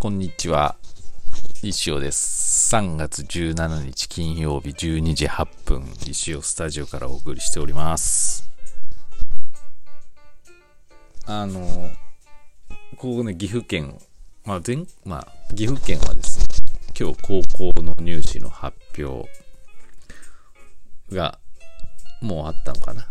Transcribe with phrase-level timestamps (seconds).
[0.00, 0.76] こんにちは。
[1.60, 2.72] 石尾です。
[2.72, 8.48] 3月17日金曜日12時8分、石尾スタジオからお送りしております。
[11.26, 11.90] あの、
[12.96, 13.98] ここね、岐阜県、
[14.44, 16.46] まあ、全、まあ、岐阜県はですね、
[16.96, 19.28] 今日高校の入試の発表
[21.10, 21.40] が、
[22.22, 23.08] もうあったのかな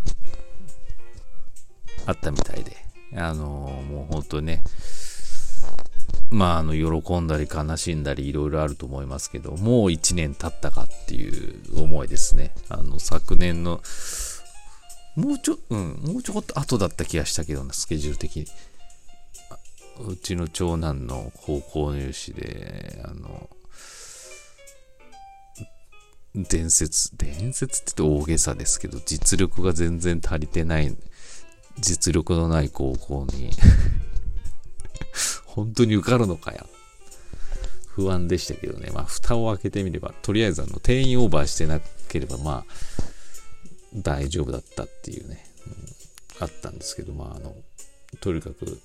[2.06, 2.88] あったみたいで。
[3.16, 3.44] あの
[3.90, 4.62] もう本当ね、
[6.30, 12.54] まあ、あの、喜んだり悲しんだりいろいろあると思いますけど、もう一年経ったかっていう思いですね。
[12.70, 13.82] あの、昨年の、
[15.16, 18.48] もうちょ、うん、もうちょこっと後だった気がしたけどな、スケジュール的に。
[20.06, 23.50] うちの長男の高校入試で、あの、
[26.36, 30.96] 伝説、伝説って言って大げさですけど、実力が全然足りてない、
[31.80, 33.50] 実力のない高校に
[35.46, 36.66] 本当に受かるのかや。
[37.88, 38.92] 不安でしたけどね。
[38.92, 42.74] まあ、蓋を開けてみれば、とりあえずあの、定員オーバーしてなければ、まあ、
[43.96, 45.70] 大丈夫だったっていうね、う
[46.42, 47.56] ん、あったんですけど、まあ、あの、
[48.22, 48.80] とにかく、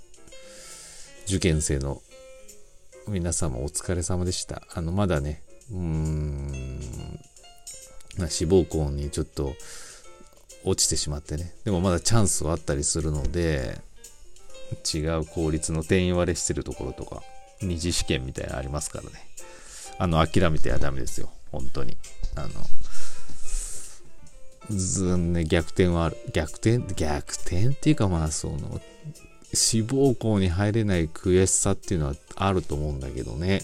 [1.26, 2.02] 受験生の
[3.06, 4.62] 皆様お疲れ様でした。
[4.72, 7.20] あの、まだね、うーん、
[8.28, 9.54] 志望校にちょっと
[10.64, 11.54] 落ちてしまってね。
[11.64, 13.80] でもまだチャンスはあったりするので、
[14.72, 17.22] 違う公立の定員割れしてるところとか、
[17.60, 19.10] 二次試験みたいなのありますからね。
[19.98, 21.30] あの、諦めてはダメですよ。
[21.50, 21.96] 本当に。
[22.34, 22.48] あの、
[24.70, 26.16] ずんね、逆転はある。
[26.32, 26.78] 逆転？
[26.94, 28.80] 逆転っていうかまあ、その、
[29.54, 33.62] 志望校に入れない悔しさっていうのはあると思うんだけどね。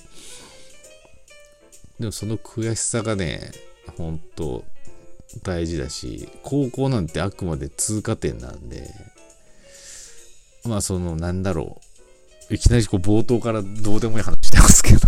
[1.99, 3.51] でもその悔しさがね、
[3.97, 4.65] 本当
[5.43, 8.91] 大事だし、高校なんてあくまで通過点なんで、
[10.69, 11.81] まあそのなんだろ
[12.51, 12.55] う。
[12.55, 15.01] いきなりこう冒頭からどうでもいい話してますけど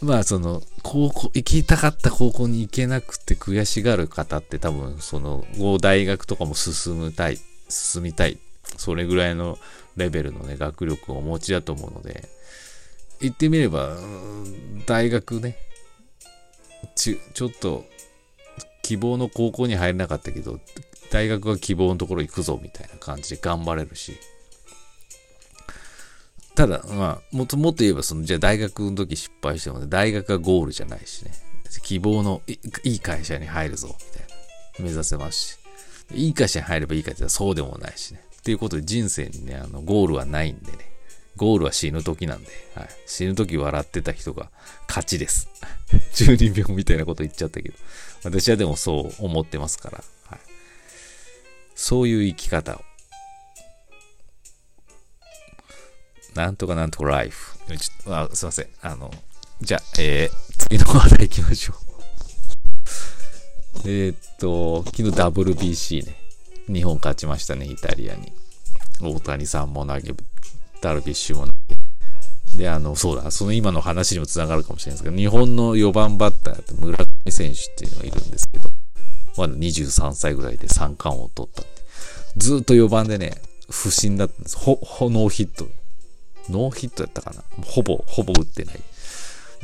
[0.00, 5.44] まあその高校、行きたかった高校に行けなくて悔しがる方って多分その
[5.80, 7.38] 大学とかも進むたい、
[7.68, 8.38] 進みたい。
[8.78, 9.58] それぐらいの
[9.96, 12.28] レベルのね、学力をお持ちだと思うので、
[13.20, 13.96] 言ってみれば、
[14.86, 15.56] 大学ね、
[16.94, 17.84] ち、ちょっと
[18.82, 20.60] 希望の高校に入れなかったけど、
[21.16, 24.18] 大学は希望のところ行くぞみたいな感じで頑張れるし。
[26.54, 31.30] ただ、まあ、もっともっと言えば、その、じゃあ大学の時失敗しても、ね、大学がゴールじゃないしね。
[31.82, 34.26] 希望のいいい会社に入るぞ、みたい
[34.78, 34.84] な。
[34.84, 35.58] 目指せますし。
[36.12, 38.20] いい会社に入ればいいかって言ったらそうでもないしね。
[38.38, 40.78] っていうことで人生にね、あの、ゴールはないんでね。
[41.36, 44.50] ゴールは死ぬ時なんで、はい、死ぬ時笑ってた人が
[44.86, 45.48] 勝ちです。
[46.12, 47.74] 12秒みたいなこと言っちゃったけど。
[48.22, 50.04] 私はでもそう思ってますから。
[51.76, 52.80] はい、そういう生き方を。
[56.34, 57.56] なんとかなんとかライフ。
[57.78, 58.66] ちょあすいません。
[58.82, 59.10] あの、
[59.60, 61.76] じゃあ、えー、次の話題行きましょう。
[63.88, 66.16] えー、っと、昨日 WBC ね。
[66.68, 68.32] 日本勝ちましたね、イタリアに。
[69.00, 70.14] 大谷さんも投げ、
[70.80, 71.52] ダルビッシュも投
[72.52, 72.58] げ。
[72.58, 78.48] で、あの、そうだ、その今の話にもつながるかもしれないですけど、日本の4番バッター、村上選手っていうのがいるんです
[79.36, 81.70] まだ23歳ぐらいで三冠王を取ったって。
[82.36, 84.56] ずっと4番でね、不振だったんです。
[84.56, 85.66] ほ、ほ、ノーヒット。
[86.50, 88.74] ノーヒットやったかなほぼ、ほぼ打ってない。
[88.74, 88.82] で、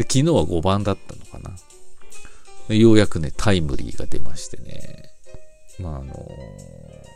[0.02, 1.38] 昨日は5番だったのか
[2.68, 5.10] なようやくね、タイムリーが出ましてね。
[5.78, 7.12] まあ、あのー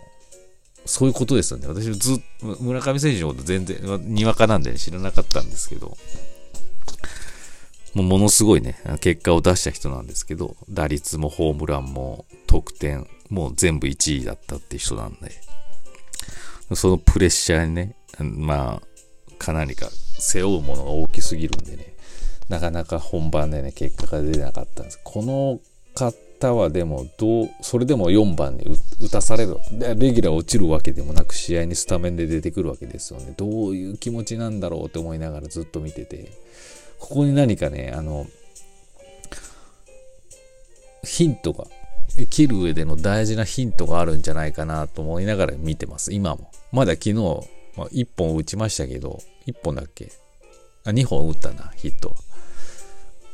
[0.86, 1.66] そういうことですよね。
[1.66, 5.96] 私ずっと、村上選手のこと全然、にわかなんで、ね、知らなかったんですけど、
[7.94, 15.32] もうものすごいね、結果を出した人なんですけど、打率もホームランも得点もう全部1位だったって人なんで、
[16.74, 19.88] そのプレッシャーにね、まあ、かなりか
[20.18, 21.94] 背負うものが大きすぎるんでね、
[22.48, 25.00] なかなか本番でね、結果が出なかったんです。
[25.02, 25.60] この
[25.94, 28.64] 方はでも、どう、それでも4番に
[29.00, 29.56] 打たされる。
[29.72, 33.34] レギュラー落ちるわけでもなく、試合にスタメンで出てくるわけですよね。
[33.36, 36.30] どういう気持ちなんだろうって思いながらずっと見てて、
[36.98, 38.26] ここに何かね、あの、
[41.04, 41.66] ヒントが、
[42.30, 46.12] 切る上での大事なヒントがあるんじゃないかなと思いながら見てます。
[46.12, 46.50] 今も。
[46.72, 47.14] まだ昨日、
[47.76, 50.10] まあ、1本打ちましたけど、1本だっけ？
[50.84, 52.16] あ、2本打ったな、ヒット。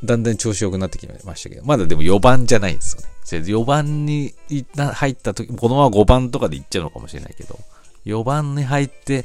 [0.04, 3.08] だんだん調子良くなってきましたけど、まだでも4番じゃないんですよね。
[3.24, 4.34] 4番に
[4.76, 7.58] 入った時、このまま5番とかでいっちゃうのかもしれないけど、
[8.04, 9.25] 4番に入って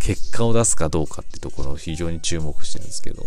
[0.00, 3.24] 結果を出すかどうかってところを非常に注目してるんですけど、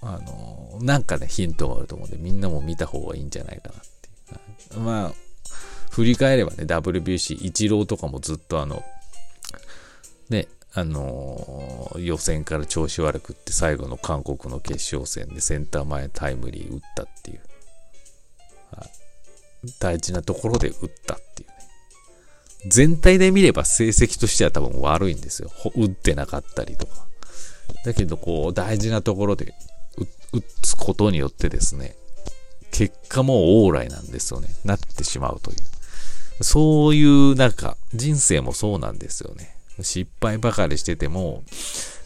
[0.00, 3.95] あの、なんかね、ヒントがあると思うんで、みんなも見た方がいいんじゃないかなって。
[4.78, 5.12] まあ、
[5.90, 8.84] 振り返ればね、WBC、イチローとかもずっとあの、
[10.28, 17.40] ね、あのー予選から調子悪くって最後の韓国の決勝戦でセンター前タイムリー打ったっていう。
[18.72, 18.90] はい
[19.80, 21.54] 大事なところで打ったっていうね。
[22.68, 25.50] 全体で見れば成績としては多分悪いんですよ。
[25.74, 27.06] 打ってなかったりとか。
[27.84, 29.54] だけど、こう、大事なところで
[30.32, 31.96] 打つことによってですね、
[32.76, 34.50] 結果もオーライなんですよね。
[34.62, 36.44] なってしまうという。
[36.44, 39.56] そういう、なんか、人生もそうなんですよね。
[39.80, 41.42] 失敗ばかりしてても、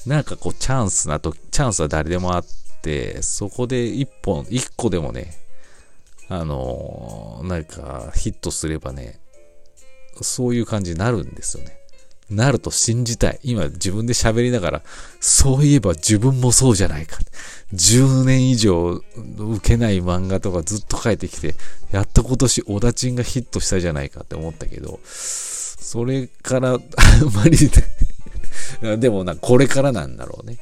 [0.06, 2.44] なんかこう、チャンスなと、チャンスは誰でもあっ
[2.82, 5.34] て、そこで一本、一個でもね、
[6.28, 9.19] あのーなんか、ヒットすればね、
[10.22, 11.80] そういう感じになるんですよね。
[12.31, 13.41] なると信じたい。
[13.43, 14.82] 今自分で喋りながら、
[15.21, 17.19] そういえば自分もそうじゃないか。
[17.75, 21.55] 10年以上受けない漫画とかずっと書いてきて、
[21.91, 26.81] やっと今年小田ちんがヒットしたじゃないかって思ったけど、それから、 あん
[27.32, 27.59] まり、
[28.99, 30.59] でもな、これからなんだろうね。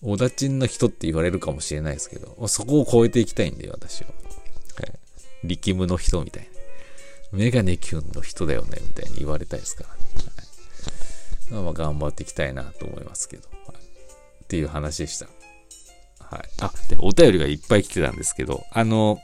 [0.00, 4.10] 小田ちんの人って言われるかもしれないですけど、そこを超えていきたいんで、私は。
[5.44, 6.57] 力夢の人みたいな。
[7.32, 9.90] メガネキュンの人だよね、みたいに言われたいですから
[11.56, 11.62] ね。
[11.62, 13.48] まあ頑張っていきたいなと思いますけど。
[13.66, 13.78] はい
[14.48, 15.26] っていう話でした。
[16.20, 16.42] はい。
[16.62, 19.20] あ、で、お便りがいっぱい来てたんですけど、あの、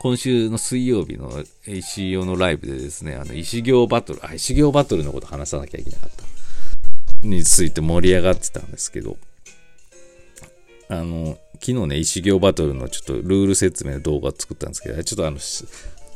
[0.00, 6.24] 今週の水曜日の石尾のライブでですね、あの、石行バトル、あ、石行バトルのこと話さなきゃいけなかった。
[7.26, 9.16] について盛り上がってたんですけど、
[10.88, 15.38] あの、昨日ね、石行バトルのちょっとルール説明の動画を作ったんですけど、ちょっとあの、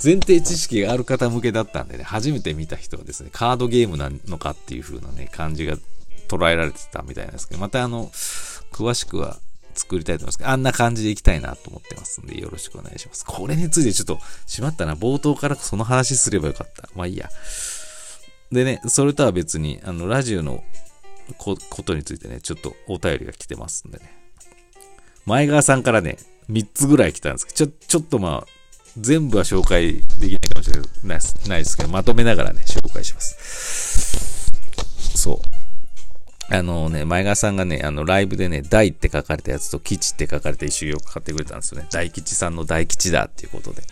[0.03, 5.77] 前提知識がある方向けだったんでね、初めて見た人はですね、カードゲームなのかっていう風なね、感じが
[6.29, 8.11] 捉えられてたみたいなんですけど、またあの、
[8.73, 9.37] 詳しくは
[9.75, 13.27] 作りたいと思いますけど、あんな感じでいきたいなと思ってますんで、よろしくお願いします。
[13.27, 16.89] これについてちょっと、しまったな、冒頭からその話すればよかった。
[16.95, 17.29] まあいいや。
[18.51, 20.65] でね、それとは別に、あの、ラジオの
[21.39, 24.17] こことについてね、ちょっとお便りが来てますんでね。
[25.27, 26.17] 前川さんからね、
[26.51, 28.60] 3つぐらい来たんですけど、ちょ、ちょっとまあ、
[29.01, 34.53] 全部は紹介できないかもしれないないですけど、まとめながらね、紹介します。
[35.17, 35.61] そう。
[36.53, 41.87] あのね、前川さんがね、あの、ライブでね、大って書かれたやつと吉って書かれた石を買ってくれたんですよね。
[41.93, 43.83] 大吉さんの大吉だっていうことで。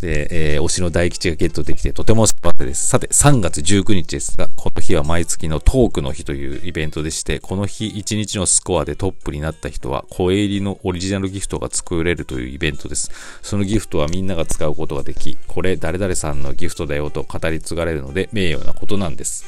[0.00, 2.86] で、えー推しの大吉がゲットできてとても幸せです。
[2.86, 13.10] さて、3月19日ですが、この日は毎月のトークの日というイベントでして、この日1日のスコアでトップになった人は、声入りのオリジナルギフトが作れるというイベントです。
[13.42, 19.44] そのギフトはみんなが使うことができ、これ誰々さんのギフトだよと語り継がれるので名誉なことなんです。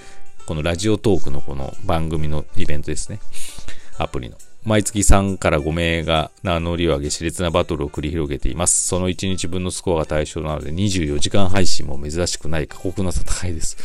[0.46, 3.20] このラジオトークのこの番組のイベントですね。
[3.98, 4.36] アプリの。
[4.64, 8.86] 毎月3から5名が名乗りを上げ熾烈なバトルを繰り広げています。
[8.86, 13.76] その1日分のスコアが対象なので24時間配信も珍しくない過酷な戦いです。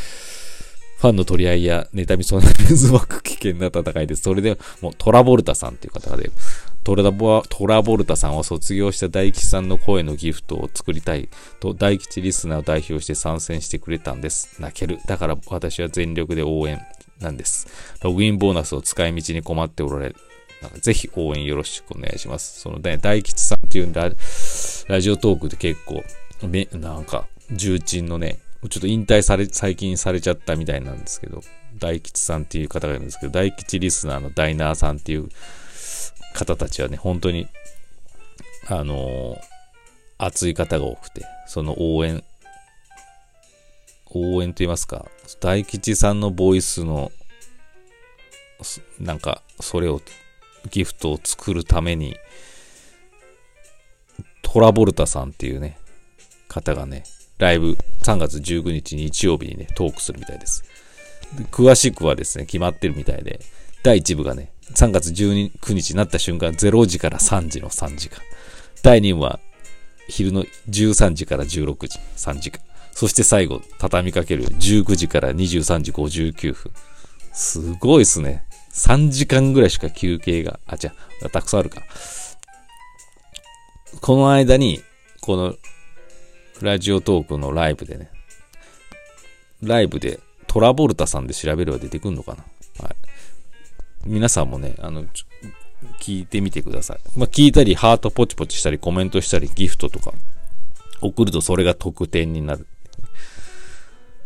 [1.00, 4.24] ファンの取り合いや妬みそうな渦巻く危険な戦いです。
[4.24, 6.32] それでもうトラボルタさんっていう方がで、
[6.84, 11.28] トラボトラボルタさんは卒業した大吉さんの声のギフトを作りたい
[11.60, 14.62] と大吉リスナーを代表して参戦してくれたんです。
[14.62, 15.00] 泣ける。
[15.06, 16.80] だから私は全力で応援
[17.20, 17.68] なんです。
[18.04, 20.16] ログインボーナスを使い道に困っておられ。
[20.82, 22.60] ぜひ応援よろしくお願いします。
[22.62, 24.12] そのね、大吉さんっていうラ
[24.88, 26.04] ラジオトークで結構、
[26.48, 31.42] めなんか、重鎮のね、ちょっと引退され、最近されちゃったみたいなんですけど、
[31.78, 35.30] 大吉さんっていう方がいるんですけど、大吉リスナーのダイナーさんっていう
[36.34, 37.48] 方たちはね、本当に、
[38.68, 39.58] あのー
[40.18, 42.24] 熱い方が多くて、その応援、
[44.08, 45.06] 応援と言いますか、
[45.40, 47.12] 大吉さんのボイスの、
[49.00, 50.02] なんか、それを、
[50.70, 52.18] ギフトを作るために、
[54.42, 55.78] トラボルタさんっていうね、
[56.48, 57.04] 方がね、
[57.38, 60.64] ライブ3月19日日曜日にね、トークするみたいです。
[61.38, 63.40] で詳しくはですね、決まってるみたいで、
[63.84, 68.20] 第1部がね、3月19日になった瞬間、0時から3時の3時間。
[68.82, 69.40] 第2部は、
[70.08, 72.62] 昼の13時から16時、3時間。
[72.94, 76.72] そして最後、畳みかける19時から23時59分。
[77.34, 78.47] すごいっすね。
[78.78, 80.94] 3時間ぐらいしか休憩が、あ、じゃ
[81.24, 81.82] あ、たくさんあるか。
[84.02, 84.82] この間に、
[85.22, 85.56] この、
[86.62, 88.12] ラジオトークのライブでね、
[89.64, 92.44] ライブでトラボルタさんで調べれば出てくるのかな。
[92.84, 92.96] はい。
[94.06, 95.06] 皆さんもね、あの、
[96.00, 97.00] 聞いてみてください。
[97.18, 100.14] まあ、聞いたり、ハートポチポチしたり、コメントしたり、ギフトとか、
[101.02, 102.68] 送るとそれが得点になる。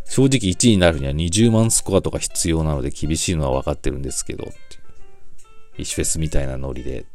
[0.06, 7.06] 正直1位になるには20万スコアとか必要なので厳しいのは分かってるんですけど、っていう石フェスみたいなノリで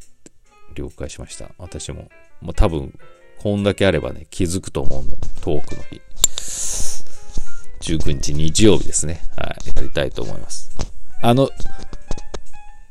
[0.75, 1.51] 了解しました。
[1.59, 2.09] 私も。
[2.41, 2.99] もう多分、
[3.39, 6.01] こんだけあればね、気づくと思うんだ、ね、トークの日。
[7.81, 9.23] 19日日曜日ですね。
[9.37, 9.69] はい。
[9.77, 10.71] やりたいと思います。
[11.23, 11.51] あの、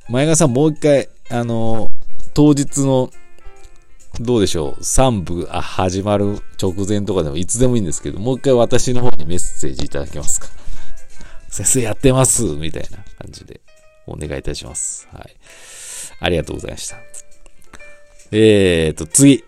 [0.09, 1.89] 前川さんもう一回、あの、
[2.33, 3.09] 当日の、
[4.19, 10.47] どうでしょう、3部あ始まる直前とかでもいつでもいいんですけど、もう一回私の方にメッセージいただけますか？
[11.49, 13.61] 先生やってますみたいな感じで
[14.07, 15.07] お願いいたします。
[15.11, 15.35] はい。
[16.19, 16.97] ありがとうございました。
[18.31, 19.43] えーと、次。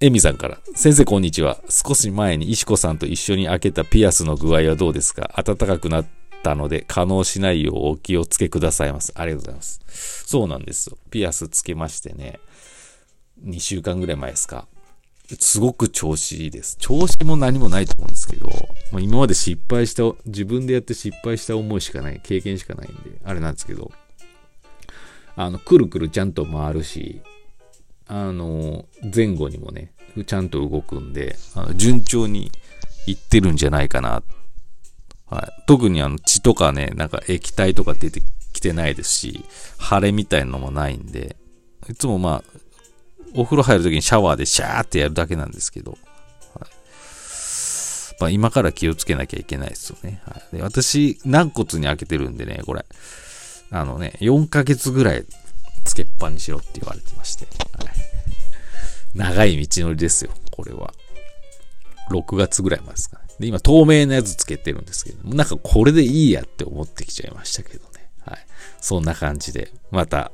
[0.00, 0.58] エミさんから。
[0.74, 1.60] 先生こんにちは。
[1.70, 5.30] 少し前に石子さんと一緒に開けたピアスの具合はどうですか？
[5.42, 6.06] 暖かくなっ
[6.42, 9.12] たので、可能しないようお気をつけくださいます。
[9.14, 9.80] ありがとうございます。
[10.26, 10.98] そうなんですよ。
[11.10, 12.40] ピアスつけましてね。
[13.42, 14.66] 2週間ぐらい前ですか。
[15.40, 16.76] すごく調子いいです。
[16.78, 18.48] 調子も何もないと思うんですけど、
[18.92, 23.90] まあ、今まで失敗した、自分でやって失敗した思いしかない、経験しかないんで、あれなんですけど、
[25.36, 27.22] あの、くるくるちゃんと回るし、
[28.06, 29.92] あの、前後にもね、
[30.26, 32.52] ちゃんと動くんで、あの順調に
[33.06, 34.22] いってるんじゃないかな。
[35.26, 35.62] はい。
[35.66, 38.22] 特にあの血とかね、なんか液体とか出て
[38.52, 39.44] きてないですし、
[39.80, 41.36] 腫れみたいのもないんで、
[41.88, 42.58] いつもまあ、
[43.34, 46.00] お風呂入るときにシャワーでシャーってやるだけなんですけど、はい
[48.20, 50.22] まあ、今から気をつけなきゃいけないですよね。
[50.24, 52.84] はい、で私、軟骨に開けてるんでね、これ、
[53.70, 55.24] あのね、4ヶ月ぐらい
[55.84, 57.86] つけっぱにしろって言われてまして、はい、
[59.14, 60.94] 長い道のりですよ、これは。
[62.10, 63.24] 6月ぐらい前ですかね。
[63.40, 68.10] で、今、透明なやつつけてるんですけど、なんかこれでいいやって思ってきちゃいましたけどね。
[68.24, 68.46] はい。
[68.80, 70.30] そんな感じで、また